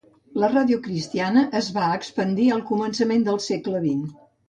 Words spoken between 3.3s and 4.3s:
del segle XX.